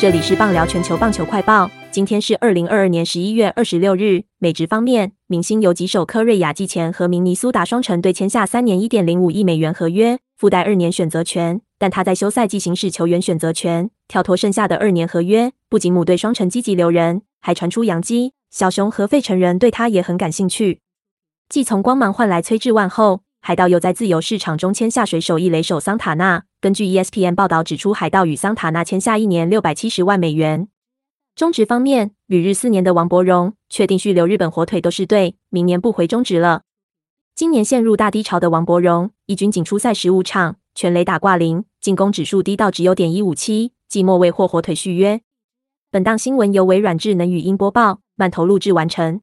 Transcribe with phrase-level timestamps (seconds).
[0.00, 4.22] 这里是棒聊全球棒球快报，今天是二零二二年十一月二十六日。
[4.38, 11.60] 美职方面，明星游击手科瑞亚季前和明尼苏达双城队签下三年一点零五亿美元合约，附带二年选择权。
[11.78, 15.52] 但他在休赛季行使球员选择权，跳脱剩下的二年合约。
[15.68, 20.80] 不仅母队双城积极留人，还传出洋基、小熊和费城人对他也很感兴趣。
[21.50, 26.44] 继从光芒换来崔志万后，海盗又在自由市场中签下水手一垒手桑塔纳。
[26.62, 30.68] 根据 ESPN 报道指出，海盗与桑塔纳签下一年六百七十万美元。
[31.34, 36.64] 中职方面，旅日四年的王伯荣确定续留日本火腿都是队，明年不回中职了。
[37.34, 45.22] 今年陷入大低潮的王伯荣，一军仅出赛十五场，全垒打挂零，进攻指数低到只有点一五七，季末未获火腿续约。
[45.90, 49.22] 本档新闻由微软智能语音播报，慢投录制完成。